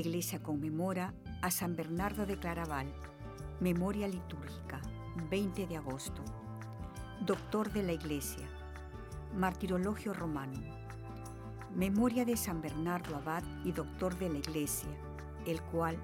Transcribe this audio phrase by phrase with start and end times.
[0.00, 2.92] Iglesia conmemora a San Bernardo de Claraval,
[3.60, 4.80] memoria litúrgica,
[5.30, 6.22] 20 de agosto,
[7.24, 8.48] doctor de la iglesia,
[9.36, 10.58] martirologio romano,
[11.74, 14.90] memoria de San Bernardo Abad y doctor de la iglesia,
[15.46, 15.96] el cual,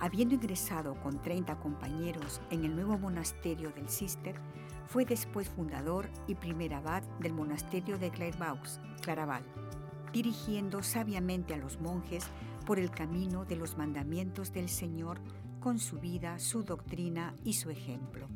[0.00, 4.34] habiendo ingresado con 30 compañeros en el nuevo monasterio del Cister,
[4.86, 9.44] fue después fundador y primer abad del monasterio de Clairvaux, Claraval
[10.16, 12.24] dirigiendo sabiamente a los monjes
[12.66, 15.20] por el camino de los mandamientos del Señor
[15.60, 18.28] con su vida, su doctrina y su ejemplo.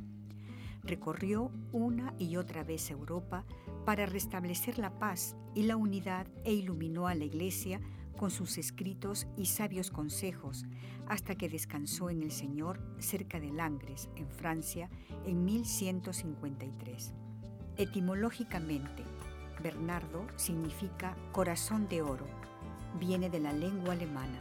[0.83, 3.45] Recorrió una y otra vez Europa
[3.85, 7.81] para restablecer la paz y la unidad e iluminó a la Iglesia
[8.17, 10.65] con sus escritos y sabios consejos,
[11.09, 14.89] hasta que descansó en el Señor cerca de Langres, en Francia,
[15.25, 17.15] en 1153.
[17.77, 19.05] Etimológicamente,
[19.63, 22.27] Bernardo significa corazón de oro,
[22.99, 24.41] viene de la lengua alemana.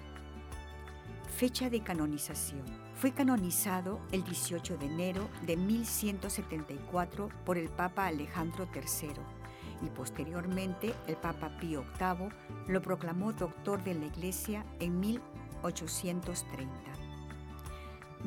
[1.35, 2.63] Fecha de canonización.
[2.95, 9.13] Fue canonizado el 18 de enero de 1174 por el Papa Alejandro III
[9.81, 12.29] y posteriormente el Papa Pío VIII
[12.67, 16.69] lo proclamó doctor de la Iglesia en 1830.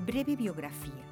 [0.06, 1.04] Breve biografía.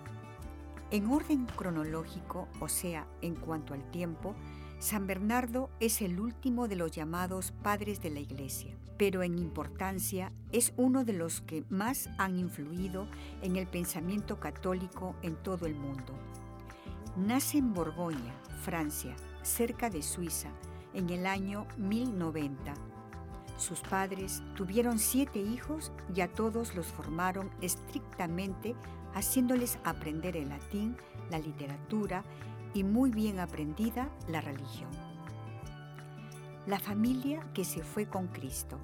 [0.90, 4.34] En orden cronológico, o sea, en cuanto al tiempo,
[4.80, 10.32] San Bernardo es el último de los llamados padres de la Iglesia, pero en importancia
[10.52, 13.06] es uno de los que más han influido
[13.42, 16.14] en el pensamiento católico en todo el mundo.
[17.14, 20.48] Nace en Borgoña, Francia, cerca de Suiza,
[20.94, 22.72] en el año 1090.
[23.58, 28.74] Sus padres tuvieron siete hijos y a todos los formaron estrictamente,
[29.12, 30.96] haciéndoles aprender el latín,
[31.30, 32.24] la literatura
[32.74, 34.90] y muy bien aprendida la religión.
[36.66, 38.78] La familia que se fue con Cristo.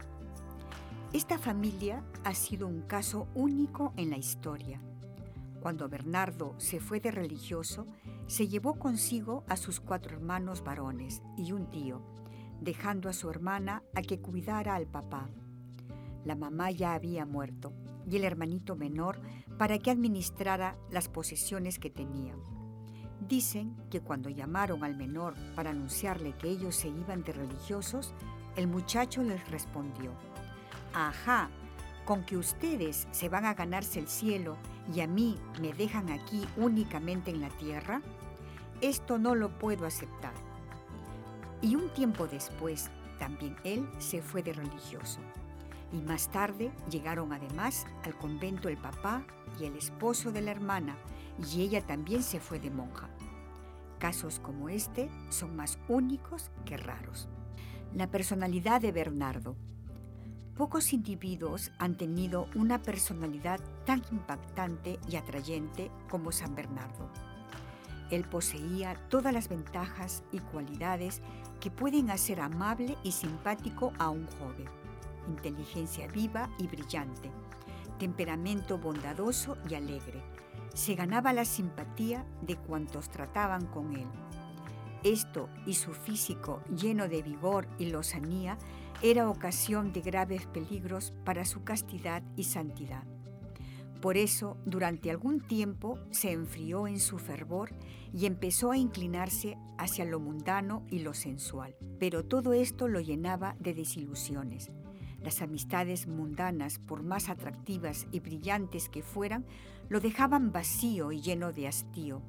[1.12, 4.80] Esta familia ha sido un caso único en la historia.
[5.60, 7.86] Cuando Bernardo se fue de religioso,
[8.26, 12.02] se llevó consigo a sus cuatro hermanos varones y un tío,
[12.60, 15.28] dejando a su hermana a que cuidara al papá.
[16.24, 17.72] La mamá ya había muerto
[18.08, 19.20] y el hermanito menor
[19.58, 22.34] para que administrara las posesiones que tenía.
[23.20, 28.12] Dicen que cuando llamaron al menor para anunciarle que ellos se iban de religiosos,
[28.56, 30.12] el muchacho les respondió,
[30.92, 31.50] Ajá,
[32.04, 34.56] con que ustedes se van a ganarse el cielo
[34.94, 38.00] y a mí me dejan aquí únicamente en la tierra,
[38.80, 40.34] esto no lo puedo aceptar.
[41.62, 45.20] Y un tiempo después, también él se fue de religioso.
[45.92, 49.24] Y más tarde llegaron además al convento el papá
[49.58, 50.96] y el esposo de la hermana,
[51.38, 53.08] y ella también se fue de monja.
[53.98, 57.28] Casos como este son más únicos que raros.
[57.94, 59.56] La personalidad de Bernardo.
[60.54, 67.10] Pocos individuos han tenido una personalidad tan impactante y atrayente como San Bernardo.
[68.10, 71.20] Él poseía todas las ventajas y cualidades
[71.60, 74.68] que pueden hacer amable y simpático a un joven.
[75.28, 77.30] Inteligencia viva y brillante,
[77.98, 80.22] temperamento bondadoso y alegre,
[80.76, 84.06] se ganaba la simpatía de cuantos trataban con él.
[85.02, 88.58] Esto y su físico lleno de vigor y lozanía
[89.00, 93.04] era ocasión de graves peligros para su castidad y santidad.
[94.02, 97.70] Por eso, durante algún tiempo se enfrió en su fervor
[98.12, 101.74] y empezó a inclinarse hacia lo mundano y lo sensual.
[101.98, 104.70] Pero todo esto lo llenaba de desilusiones.
[105.22, 109.44] Las amistades mundanas, por más atractivas y brillantes que fueran,
[109.88, 112.22] lo dejaban vacío y lleno de hastío.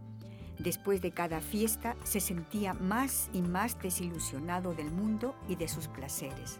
[0.59, 5.87] Después de cada fiesta se sentía más y más desilusionado del mundo y de sus
[5.87, 6.59] placeres.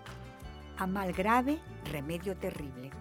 [0.77, 1.59] A mal grave,
[1.91, 2.91] remedio terrible.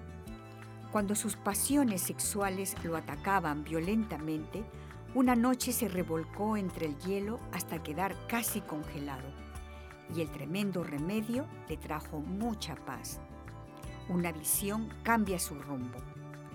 [0.90, 4.64] Cuando sus pasiones sexuales lo atacaban violentamente,
[5.14, 9.45] una noche se revolcó entre el hielo hasta quedar casi congelado
[10.14, 13.20] y el tremendo remedio le trajo mucha paz.
[14.08, 15.98] Una visión cambia su rumbo.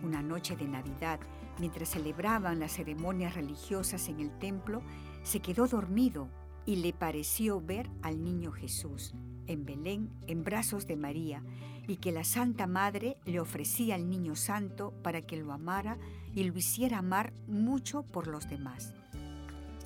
[0.04, 1.20] Una noche de Navidad,
[1.60, 4.82] mientras celebraban las ceremonias religiosas en el templo,
[5.24, 6.30] se quedó dormido
[6.66, 9.14] y le pareció ver al niño Jesús,
[9.48, 11.44] en Belén, en brazos de María,
[11.88, 15.98] y que la Santa Madre le ofrecía al Niño Santo para que lo amara
[16.34, 18.94] y lo hiciera amar mucho por los demás.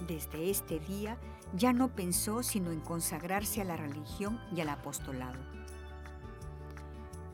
[0.08, 1.18] Desde este día
[1.54, 5.40] ya no pensó sino en consagrarse a la religión y al apostolado.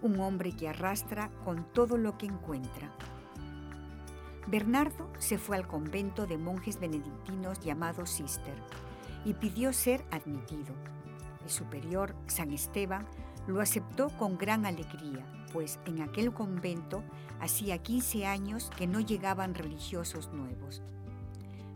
[0.02, 2.92] Un hombre que arrastra con todo lo que encuentra.
[4.48, 8.56] Bernardo se fue al convento de monjes benedictinos llamado Sister
[9.24, 10.74] y pidió ser admitido.
[11.44, 13.08] El superior, San Esteban,
[13.48, 17.04] lo aceptó con gran alegría, pues en aquel convento
[17.40, 20.82] hacía 15 años que no llegaban religiosos nuevos.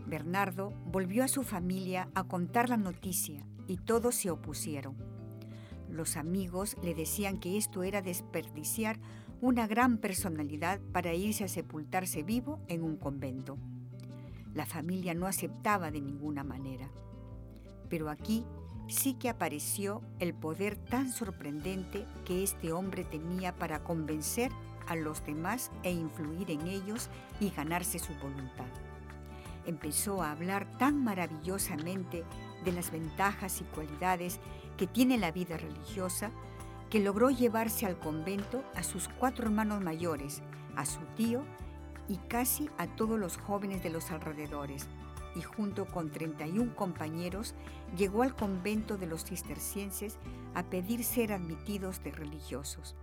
[0.06, 4.96] Bernardo volvió a su familia a contar la noticia y todos se opusieron.
[5.90, 9.00] Los amigos le decían que esto era desperdiciar
[9.42, 13.58] una gran personalidad para irse a sepultarse vivo en un convento.
[14.54, 16.90] La familia no aceptaba de ninguna manera.
[17.90, 18.46] Pero aquí
[18.88, 24.52] sí que apareció el poder tan sorprendente que este hombre tenía para convencer
[24.88, 27.10] a los demás e influir en ellos
[27.40, 28.68] y ganarse su voluntad.
[29.66, 32.24] Empezó a hablar tan maravillosamente
[32.64, 34.40] de las ventajas y cualidades
[34.78, 36.32] que tiene la vida religiosa
[36.90, 40.42] que logró llevarse al convento a sus cuatro hermanos mayores,
[40.76, 41.44] a su tío
[42.08, 44.88] y casi a todos los jóvenes de los alrededores,
[45.36, 47.56] y junto con 31 compañeros
[47.98, 50.18] llegó al convento de los cistercienses
[50.54, 52.96] a pedir ser admitidos de religiosos.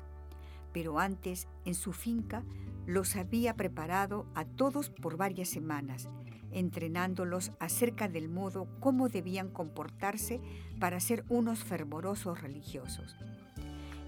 [0.72, 2.44] Pero antes, en su finca,
[2.86, 6.08] los había preparado a todos por varias semanas,
[6.52, 10.40] entrenándolos acerca del modo cómo debían comportarse
[10.78, 13.16] para ser unos fervorosos religiosos.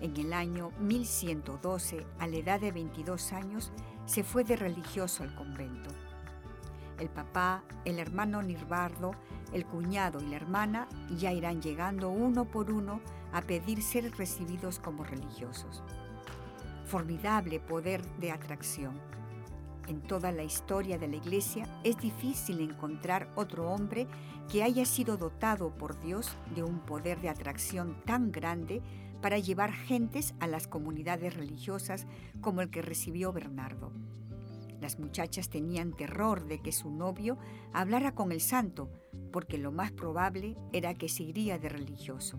[0.00, 3.72] En el año 1112, a la edad de 22 años,
[4.06, 5.90] se fue de religioso al convento
[6.98, 9.12] el papá, el hermano Nirbardo,
[9.52, 13.00] el cuñado y la hermana ya irán llegando uno por uno
[13.32, 15.82] a pedir ser recibidos como religiosos.
[16.86, 19.00] Formidable poder de atracción.
[19.86, 24.06] En toda la historia de la Iglesia es difícil encontrar otro hombre
[24.50, 28.80] que haya sido dotado por Dios de un poder de atracción tan grande
[29.20, 32.06] para llevar gentes a las comunidades religiosas
[32.40, 33.92] como el que recibió Bernardo.
[34.80, 37.38] Las muchachas tenían terror de que su novio
[37.72, 38.90] hablara con el santo,
[39.32, 42.38] porque lo más probable era que se iría de religioso.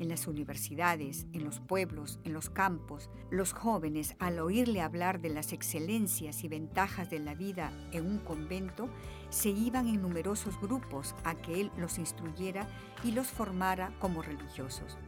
[0.00, 5.28] En las universidades, en los pueblos, en los campos, los jóvenes, al oírle hablar de
[5.28, 8.88] las excelencias y ventajas de la vida en un convento,
[9.30, 12.66] se iban en numerosos grupos a que él los instruyera
[13.04, 14.98] y los formara como religiosos.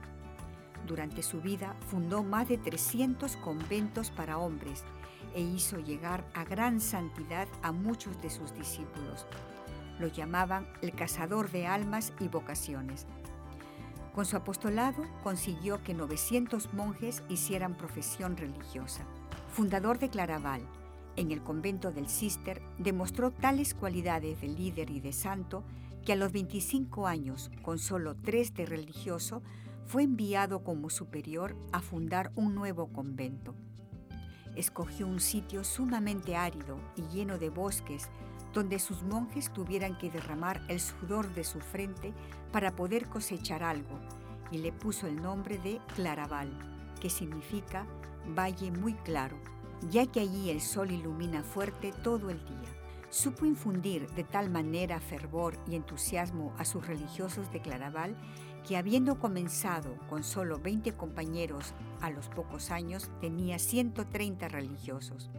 [0.86, 4.84] Durante su vida fundó más de 300 conventos para hombres
[5.34, 9.26] e hizo llegar a gran santidad a muchos de sus discípulos.
[9.98, 13.06] Lo llamaban el cazador de almas y vocaciones.
[14.16, 19.04] Con su apostolado consiguió que 900 monjes hicieran profesión religiosa.
[19.52, 20.62] Fundador de Claraval,
[21.16, 25.64] en el convento del Cister, demostró tales cualidades de líder y de santo
[26.06, 29.42] que a los 25 años, con solo tres de religioso,
[29.84, 33.54] fue enviado como superior a fundar un nuevo convento
[34.56, 38.08] escogió un sitio sumamente árido y lleno de bosques
[38.56, 42.14] donde sus monjes tuvieran que derramar el sudor de su frente
[42.52, 44.00] para poder cosechar algo,
[44.50, 46.48] y le puso el nombre de Claraval,
[46.98, 47.86] que significa
[48.34, 49.36] valle muy claro,
[49.90, 52.72] ya que allí el sol ilumina fuerte todo el día.
[53.10, 58.16] Supo infundir de tal manera fervor y entusiasmo a sus religiosos de Claraval
[58.66, 65.30] que habiendo comenzado con solo 20 compañeros a los pocos años, tenía 130 religiosos.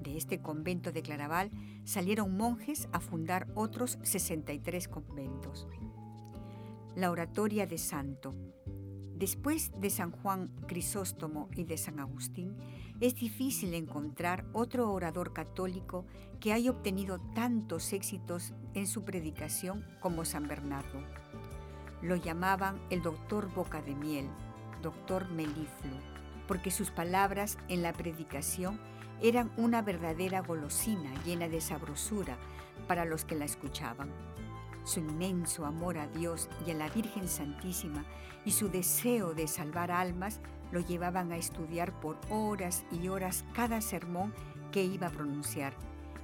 [0.00, 1.50] De este convento de Claraval
[1.84, 5.68] salieron monjes a fundar otros 63 conventos.
[6.96, 8.34] La oratoria de Santo.
[9.14, 12.56] Después de San Juan Crisóstomo y de San Agustín,
[13.00, 16.06] es difícil encontrar otro orador católico
[16.40, 21.02] que haya obtenido tantos éxitos en su predicación como San Bernardo.
[22.00, 24.26] Lo llamaban el doctor Boca de Miel,
[24.82, 25.98] doctor Melifluo,
[26.48, 28.80] porque sus palabras en la predicación
[29.22, 32.36] eran una verdadera golosina llena de sabrosura
[32.86, 34.10] para los que la escuchaban.
[34.84, 38.04] Su inmenso amor a Dios y a la Virgen Santísima
[38.44, 40.40] y su deseo de salvar almas
[40.72, 44.32] lo llevaban a estudiar por horas y horas cada sermón
[44.72, 45.74] que iba a pronunciar.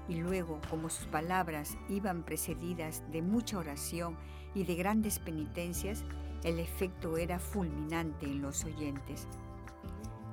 [0.08, 4.16] Y luego, como sus palabras iban precedidas de mucha oración
[4.54, 6.04] y de grandes penitencias,
[6.44, 9.26] el efecto era fulminante en los oyentes.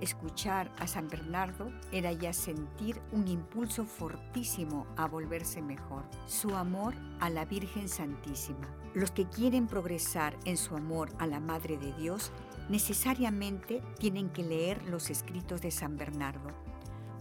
[0.01, 6.93] Escuchar a San Bernardo era ya sentir un impulso fortísimo a volverse mejor, su amor
[7.19, 8.67] a la Virgen Santísima.
[8.93, 12.31] Los que quieren progresar en su amor a la Madre de Dios
[12.69, 16.49] necesariamente tienen que leer los escritos de San Bernardo,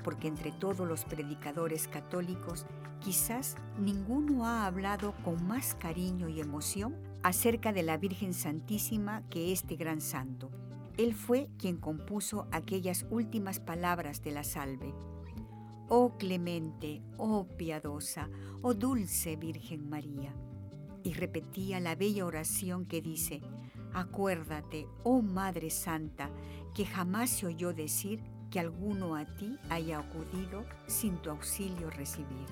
[0.02, 2.66] porque entre todos los predicadores católicos
[3.00, 9.52] quizás ninguno ha hablado con más cariño y emoción acerca de la Virgen Santísima que
[9.52, 10.50] este gran santo.
[10.96, 14.94] Él fue quien compuso aquellas últimas palabras de la salve.
[15.88, 18.28] Oh clemente, oh piadosa,
[18.62, 20.34] oh dulce Virgen María.
[21.02, 23.42] Y repetía la bella oración que dice,
[23.94, 26.30] Acuérdate, oh Madre Santa,
[26.74, 32.46] que jamás se oyó decir que alguno a ti haya acudido sin tu auxilio recibir.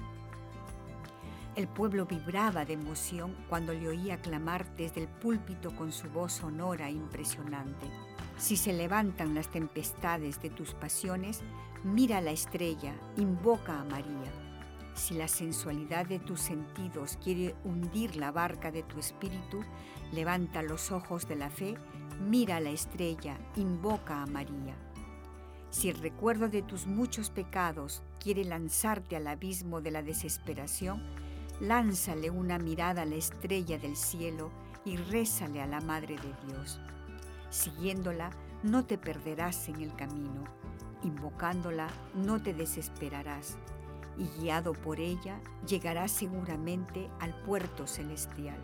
[1.56, 6.32] El pueblo vibraba de emoción cuando le oía clamar desde el púlpito con su voz
[6.34, 7.86] sonora e impresionante.
[8.40, 11.42] Si se levantan las tempestades de tus pasiones,
[11.84, 14.32] mira la estrella, invoca a María.
[14.94, 19.62] Si la sensualidad de tus sentidos quiere hundir la barca de tu espíritu,
[20.10, 21.74] levanta los ojos de la fe,
[22.18, 24.74] mira la estrella, invoca a María.
[25.68, 31.02] Si el recuerdo de tus muchos pecados quiere lanzarte al abismo de la desesperación,
[31.60, 34.50] lánzale una mirada a la estrella del cielo
[34.86, 36.80] y rézale a la Madre de Dios.
[37.50, 38.30] Siguiéndola,
[38.62, 40.44] no te perderás en el camino.
[41.02, 43.56] Invocándola, no te desesperarás.
[44.16, 48.58] Y guiado por ella, llegarás seguramente al puerto celestial.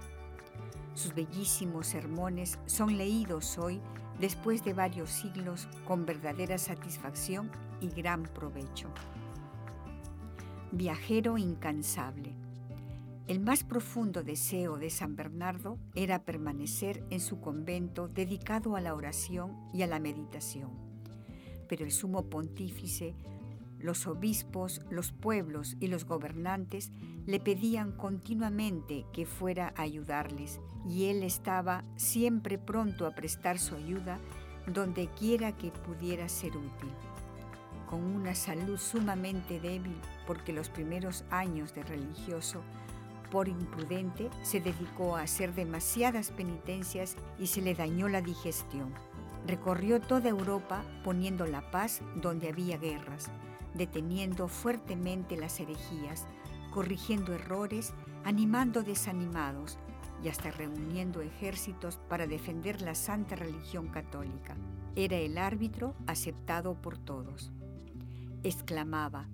[0.95, 3.81] Sus bellísimos sermones son leídos hoy,
[4.21, 7.51] después de varios siglos, con verdadera satisfacción
[7.81, 8.89] y gran provecho.
[10.73, 12.35] Viajero incansable.
[13.29, 18.95] El más profundo deseo de San Bernardo era permanecer en su convento dedicado a la
[18.95, 20.71] oración y a la meditación.
[21.69, 23.17] Pero el sumo pontífice,
[23.81, 26.93] los obispos, los pueblos y los gobernantes
[27.27, 33.75] le pedían continuamente que fuera a ayudarles y él estaba siempre pronto a prestar su
[33.75, 34.21] ayuda
[34.73, 36.93] donde quiera que pudiera ser útil.
[37.91, 39.97] Con una salud sumamente débil
[40.29, 42.63] porque los primeros años de religioso
[43.31, 48.93] por imprudente, se dedicó a hacer demasiadas penitencias y se le dañó la digestión.
[49.47, 53.31] Recorrió toda Europa poniendo la paz donde había guerras,
[53.75, 56.27] deteniendo fuertemente las herejías,
[56.73, 57.93] corrigiendo errores,
[58.25, 59.79] animando desanimados
[60.23, 64.57] y hasta reuniendo ejércitos para defender la santa religión católica.
[64.95, 67.53] Era el árbitro aceptado por todos.
[68.43, 69.29] Exclamaba,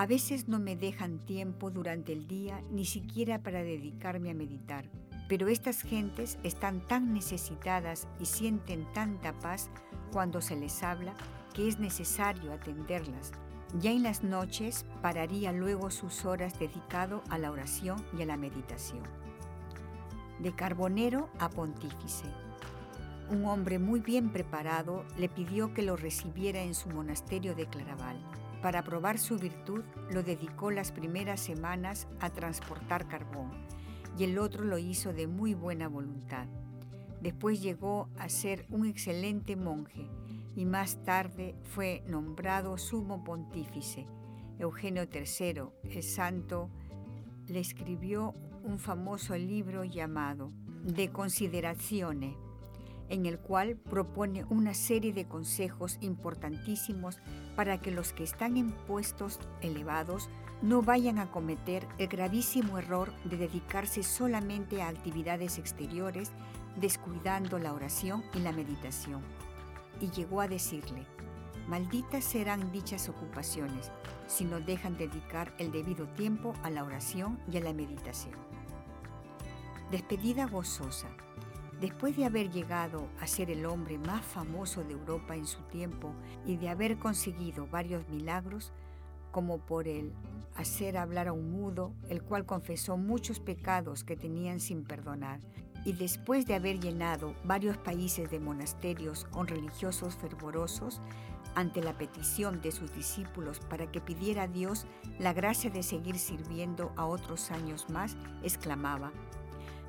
[0.00, 4.86] a veces no me dejan tiempo durante el día ni siquiera para dedicarme a meditar,
[5.28, 9.68] pero estas gentes están tan necesitadas y sienten tanta paz
[10.10, 11.12] cuando se les habla
[11.52, 13.32] que es necesario atenderlas.
[13.78, 18.38] Ya en las noches pararía luego sus horas dedicado a la oración y a la
[18.38, 19.02] meditación.
[20.38, 22.24] De carbonero a pontífice.
[23.28, 28.16] Un hombre muy bien preparado le pidió que lo recibiera en su monasterio de Claraval.
[28.62, 33.50] Para probar su virtud, lo dedicó las primeras semanas a transportar carbón
[34.18, 36.46] y el otro lo hizo de muy buena voluntad.
[37.22, 40.06] Después llegó a ser un excelente monje
[40.56, 44.06] y más tarde fue nombrado sumo pontífice.
[44.58, 46.68] Eugenio III, el santo,
[47.46, 50.52] le escribió un famoso libro llamado
[50.84, 52.36] De Considerazione
[53.10, 57.18] en el cual propone una serie de consejos importantísimos
[57.56, 60.30] para que los que están en puestos elevados
[60.62, 66.32] no vayan a cometer el gravísimo error de dedicarse solamente a actividades exteriores,
[66.80, 69.22] descuidando la oración y la meditación.
[70.00, 71.06] Y llegó a decirle,
[71.66, 73.90] malditas serán dichas ocupaciones
[74.26, 78.34] si no dejan dedicar el debido tiempo a la oración y a la meditación.
[79.90, 81.08] Despedida gozosa
[81.80, 86.12] Después de haber llegado a ser el hombre más famoso de Europa en su tiempo
[86.44, 88.70] y de haber conseguido varios milagros,
[89.30, 90.12] como por el
[90.56, 95.40] hacer hablar a un mudo, el cual confesó muchos pecados que tenían sin perdonar,
[95.86, 101.00] y después de haber llenado varios países de monasterios con religiosos fervorosos,
[101.54, 104.86] ante la petición de sus discípulos para que pidiera a Dios
[105.18, 109.12] la gracia de seguir sirviendo a otros años más, exclamaba,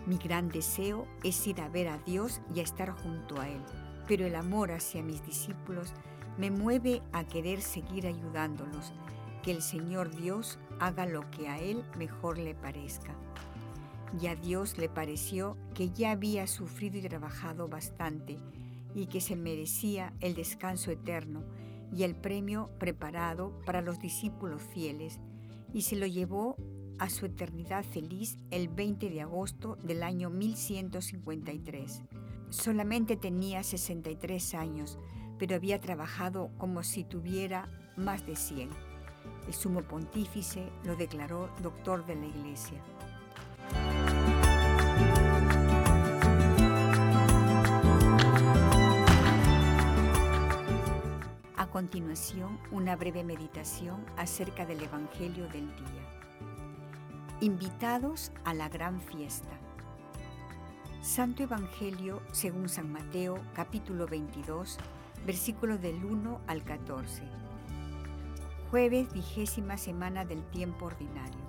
[0.07, 3.61] mi gran deseo es ir a ver a Dios y a estar junto a Él,
[4.07, 5.93] pero el amor hacia mis discípulos
[6.37, 8.93] me mueve a querer seguir ayudándolos,
[9.43, 13.15] que el Señor Dios haga lo que a Él mejor le parezca.
[14.19, 18.37] Y a Dios le pareció que ya había sufrido y trabajado bastante
[18.93, 21.43] y que se merecía el descanso eterno
[21.95, 25.19] y el premio preparado para los discípulos fieles,
[25.73, 26.57] y se lo llevó
[27.01, 32.03] a su eternidad feliz el 20 de agosto del año 1153.
[32.51, 34.99] Solamente tenía 63 años,
[35.39, 37.67] pero había trabajado como si tuviera
[37.97, 38.69] más de 100.
[39.47, 42.79] El sumo pontífice lo declaró doctor de la Iglesia.
[51.57, 56.20] A continuación, una breve meditación acerca del Evangelio del día.
[57.43, 59.49] Invitados a la gran fiesta.
[61.01, 64.77] Santo Evangelio según San Mateo capítulo 22,
[65.25, 67.23] versículos del 1 al 14.
[68.69, 71.41] Jueves vigésima semana del tiempo ordinario.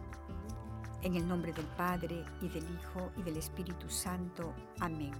[1.03, 4.55] En el nombre del Padre y del Hijo y del Espíritu Santo.
[4.81, 5.13] Amén.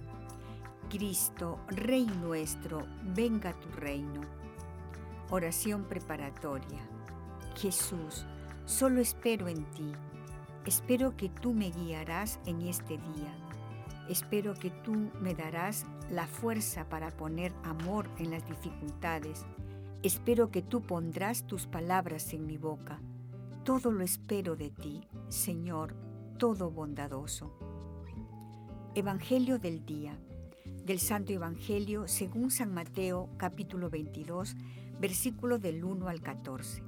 [0.89, 4.21] Cristo, Rey nuestro, venga tu reino.
[5.29, 6.79] Oración preparatoria.
[7.55, 8.25] Jesús,
[8.65, 9.93] solo espero en ti.
[10.65, 13.33] Espero que tú me guiarás en este día
[14.09, 19.45] Espero que tú me darás la fuerza para poner amor en las dificultades.
[20.03, 22.99] Espero que tú pondrás tus palabras en mi boca.
[23.63, 25.95] Todo lo espero de ti, Señor,
[26.37, 27.53] todo bondadoso.
[28.93, 30.19] Evangelio del día.
[30.85, 34.57] Del Santo Evangelio según San Mateo capítulo 22,
[34.99, 36.83] versículo del 1 al 14.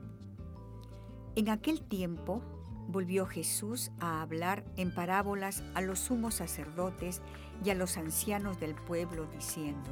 [1.38, 2.42] En aquel tiempo
[2.88, 7.22] volvió Jesús a hablar en parábolas a los sumos sacerdotes
[7.64, 9.90] y a los ancianos del pueblo, diciendo,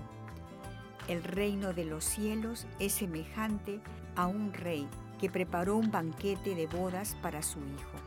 [1.08, 3.80] El reino de los cielos es semejante
[4.16, 4.88] a un rey
[5.20, 7.98] que preparó un banquete de bodas para su hijo.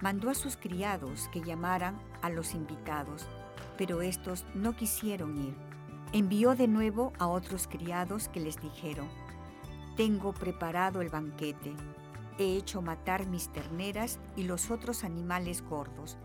[0.00, 3.26] Mandó a sus criados que llamaran a los invitados,
[3.76, 5.54] pero estos no quisieron ir.
[6.12, 9.08] Envió de nuevo a otros criados que les dijeron,
[9.96, 11.74] Tengo preparado el banquete
[12.38, 16.16] He hecho matar mis terneras y los otros animales gordos.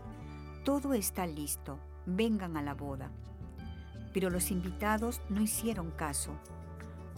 [0.64, 3.10] Todo está listo, vengan a la boda.
[4.12, 6.30] Pero los invitados no hicieron caso.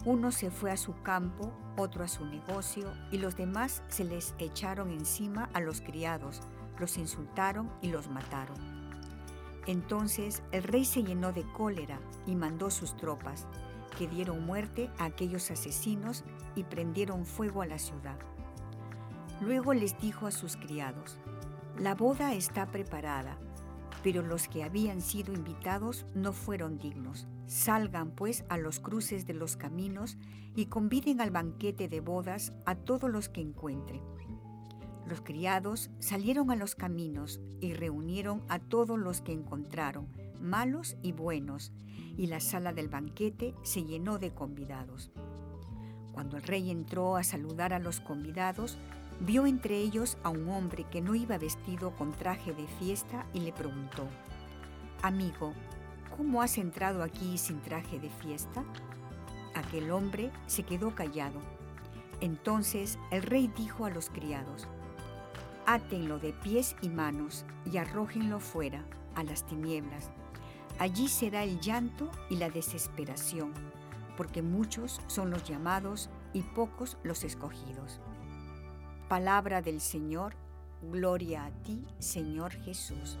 [0.03, 4.33] Uno se fue a su campo, otro a su negocio, y los demás se les
[4.39, 6.41] echaron encima a los criados,
[6.79, 8.57] los insultaron y los mataron.
[9.67, 13.45] Entonces el rey se llenó de cólera y mandó sus tropas,
[13.97, 16.23] que dieron muerte a aquellos asesinos
[16.55, 18.17] y prendieron fuego a la ciudad.
[19.39, 21.19] Luego les dijo a sus criados,
[21.77, 23.37] La boda está preparada,
[24.03, 27.27] pero los que habían sido invitados no fueron dignos.
[27.45, 30.17] Salgan pues a los cruces de los caminos
[30.55, 34.01] y conviden al banquete de bodas a todos los que encuentren.
[35.07, 40.07] Los criados salieron a los caminos y reunieron a todos los que encontraron,
[40.41, 41.71] malos y buenos,
[42.17, 45.11] y la sala del banquete se llenó de convidados.
[46.11, 48.77] Cuando el rey entró a saludar a los convidados,
[49.19, 53.39] Vio entre ellos a un hombre que no iba vestido con traje de fiesta y
[53.39, 54.07] le preguntó,
[55.01, 55.53] Amigo,
[56.15, 58.63] ¿cómo has entrado aquí sin traje de fiesta?
[59.55, 61.39] Aquel hombre se quedó callado.
[62.21, 64.67] Entonces el rey dijo a los criados,
[65.65, 70.11] Átenlo de pies y manos y arrójenlo fuera, a las tinieblas.
[70.77, 73.51] Allí será el llanto y la desesperación,
[74.15, 77.99] porque muchos son los llamados y pocos los escogidos.
[79.07, 80.33] Palabra del Señor,
[80.81, 83.17] gloria a ti, Señor Jesús.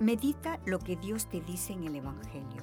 [0.00, 2.62] Medita lo que Dios te dice en el Evangelio.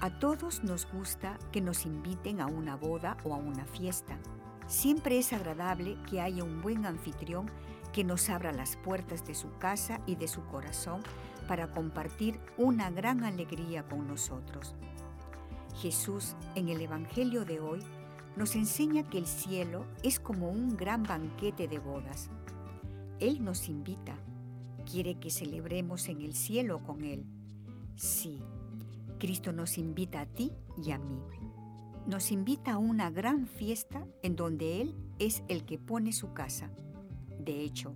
[0.00, 4.18] A todos nos gusta que nos inviten a una boda o a una fiesta.
[4.66, 7.50] Siempre es agradable que haya un buen anfitrión
[7.94, 11.02] que nos abra las puertas de su casa y de su corazón
[11.48, 14.74] para compartir una gran alegría con nosotros.
[15.76, 17.80] Jesús en el Evangelio de hoy
[18.36, 22.30] nos enseña que el cielo es como un gran banquete de bodas.
[23.20, 24.16] Él nos invita,
[24.90, 27.24] quiere que celebremos en el cielo con Él.
[27.96, 28.40] Sí,
[29.18, 31.20] Cristo nos invita a ti y a mí.
[32.06, 36.70] Nos invita a una gran fiesta en donde Él es el que pone su casa.
[37.38, 37.94] De hecho,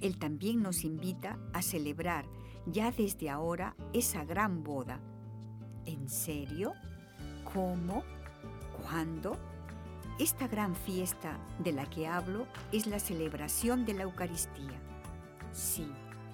[0.00, 2.24] Él también nos invita a celebrar
[2.66, 4.98] ya desde ahora esa gran boda.
[5.84, 6.72] ¿En serio?
[7.52, 8.02] ¿Cómo?
[8.82, 9.36] ¿Cuándo?
[10.18, 14.80] Esta gran fiesta de la que hablo es la celebración de la Eucaristía.
[15.50, 15.90] Sí,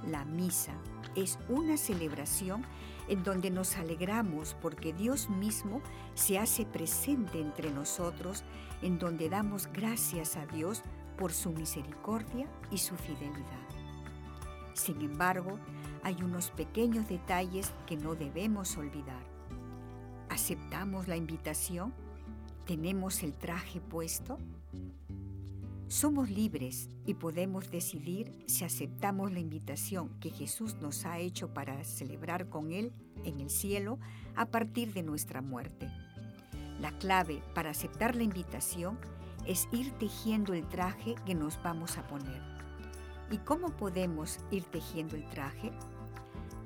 [0.07, 0.75] la misa
[1.17, 2.63] es una celebración
[3.09, 5.81] en donde nos alegramos porque Dios mismo
[6.13, 8.45] se hace presente entre nosotros,
[8.83, 10.83] en donde damos gracias a Dios
[11.17, 13.69] por su misericordia y su fidelidad.
[14.75, 15.59] Sin embargo,
[16.03, 19.25] hay unos pequeños detalles que no debemos olvidar.
[20.29, 21.95] ¿Aceptamos la invitación?
[22.71, 24.39] ¿Tenemos el traje puesto?
[25.89, 31.83] Somos libres y podemos decidir si aceptamos la invitación que Jesús nos ha hecho para
[31.83, 32.93] celebrar con Él
[33.25, 33.99] en el cielo
[34.37, 35.91] a partir de nuestra muerte.
[36.79, 39.01] La clave para aceptar la invitación
[39.49, 42.41] es ir tejiendo el traje que nos vamos a poner.
[43.33, 45.73] ¿Y cómo podemos ir tejiendo el traje?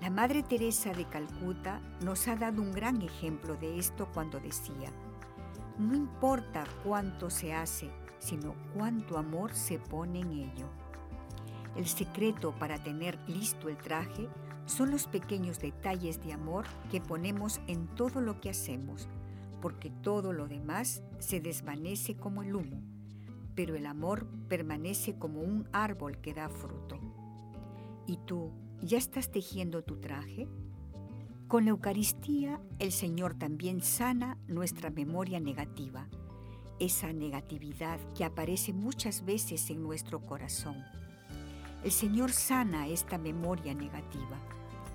[0.03, 4.93] La Madre Teresa de Calcuta nos ha dado un gran ejemplo de esto cuando decía,
[5.79, 10.69] no importa cuánto se hace, sino cuánto amor se pone en ello.
[11.77, 14.29] El secreto para tener listo el traje
[14.67, 19.09] son los pequeños detalles de amor que ponemos en todo lo que hacemos,
[19.61, 22.81] porque todo lo demás se desvanece como el humo,
[23.55, 26.99] pero el amor permanece como un árbol que da fruto.
[28.07, 30.49] ¿Y tú ya estás tejiendo tu traje?
[31.55, 36.09] Con la Eucaristía el Señor también sana nuestra memoria negativa,
[36.81, 40.83] esa negatividad que aparece muchas veces en nuestro corazón.
[41.85, 44.37] El Señor sana esta memoria negativa,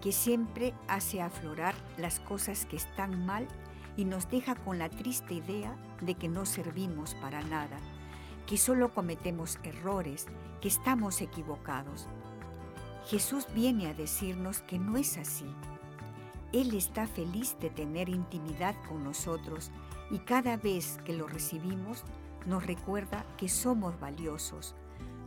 [0.01, 3.47] que siempre hace aflorar las cosas que están mal
[3.95, 7.77] y nos deja con la triste idea de que no servimos para nada,
[8.45, 10.27] que solo cometemos errores,
[10.59, 12.09] que estamos equivocados.
[13.05, 15.45] Jesús viene a decirnos que no es así.
[16.51, 19.71] Él está feliz de tener intimidad con nosotros
[20.09, 22.03] y cada vez que lo recibimos
[22.47, 24.75] nos recuerda que somos valiosos.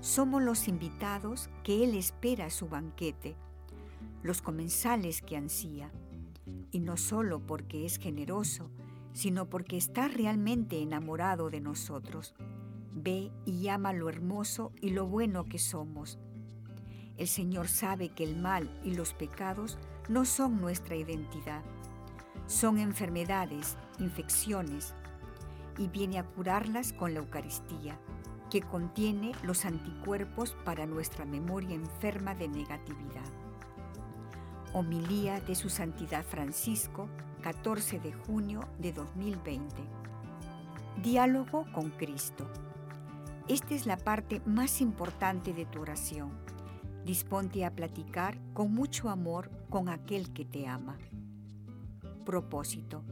[0.00, 3.36] Somos los invitados que Él espera a su banquete,
[4.22, 5.92] los comensales que ansía
[6.72, 8.70] y no solo porque es generoso,
[9.12, 12.34] sino porque está realmente enamorado de nosotros.
[12.94, 16.18] Ve y ama lo hermoso y lo bueno que somos.
[17.16, 21.62] El Señor sabe que el mal y los pecados no son nuestra identidad.
[22.46, 24.94] Son enfermedades, infecciones,
[25.78, 27.98] y viene a curarlas con la Eucaristía,
[28.50, 33.24] que contiene los anticuerpos para nuestra memoria enferma de negatividad.
[34.74, 37.08] Homilía de Su Santidad Francisco,
[37.42, 39.76] 14 de junio de 2020.
[41.02, 42.50] Diálogo con Cristo.
[43.48, 46.30] Esta es la parte más importante de tu oración.
[47.04, 50.98] Disponte a platicar con mucho amor con aquel que te ama.
[52.24, 53.02] Propósito.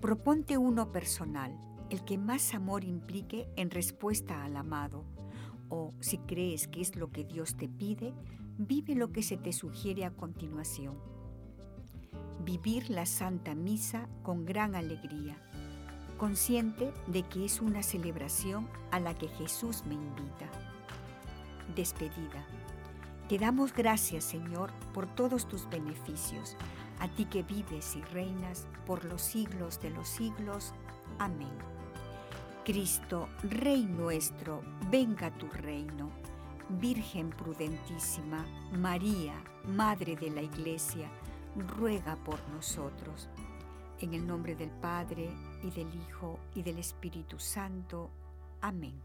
[0.00, 1.58] Proponte uno personal,
[1.90, 5.04] el que más amor implique en respuesta al amado,
[5.68, 8.14] o si crees que es lo que Dios te pide,
[8.56, 10.96] vive lo que se te sugiere a continuación.
[12.44, 15.36] Vivir la Santa Misa con gran alegría,
[16.18, 20.48] consciente de que es una celebración a la que Jesús me invita.
[21.74, 22.46] Despedida.
[23.28, 26.56] Te damos gracias, Señor, por todos tus beneficios,
[27.00, 30.72] a ti que vives y reinas por los siglos de los siglos.
[31.18, 31.56] Amén.
[32.64, 36.10] Cristo, Rey nuestro, venga tu reino
[36.68, 39.34] Virgen prudentísima, María,
[39.68, 41.08] Madre de la Iglesia,
[41.78, 43.28] ruega por nosotros.
[44.00, 45.30] En el nombre del Padre,
[45.62, 48.10] y del Hijo, y del Espíritu Santo.
[48.60, 49.00] Amén.